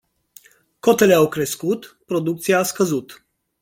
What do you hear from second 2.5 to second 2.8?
a